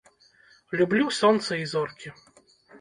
Люблю 0.81 1.05
сонца 1.19 1.61
і 1.63 1.71
зоркі. 1.77 2.17